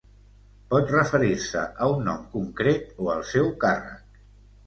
Pot 0.69 0.93
referir-se 0.93 1.65
a 1.87 1.91
un 1.97 2.01
nom 2.09 2.23
concret 2.31 2.89
o 3.05 3.13
al 3.17 3.21
seu 3.35 3.51
càrrec. 3.65 4.19